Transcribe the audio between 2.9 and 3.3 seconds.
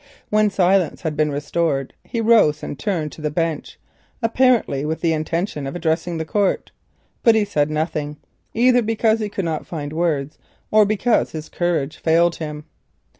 to the